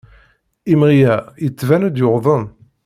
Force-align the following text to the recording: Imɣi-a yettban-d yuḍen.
Imɣi-a 0.71 1.15
yettban-d 1.43 1.95
yuḍen. 2.01 2.45